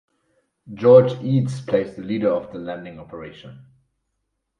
George 0.73 1.11
Eads 1.21 1.61
plays 1.61 1.95
the 1.95 2.01
leader 2.01 2.31
of 2.33 2.51
the 2.51 2.57
landing 2.57 2.99
operation. 2.99 3.67